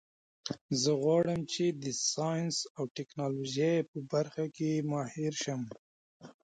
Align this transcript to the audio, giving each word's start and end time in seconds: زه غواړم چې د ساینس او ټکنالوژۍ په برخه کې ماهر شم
زه 0.81 0.91
غواړم 1.01 1.39
چې 1.53 1.63
د 1.81 1.85
ساینس 2.11 2.57
او 2.77 2.83
ټکنالوژۍ 2.97 3.75
په 3.91 3.97
برخه 4.11 4.45
کې 4.55 4.85
ماهر 4.91 5.33
شم 5.43 5.61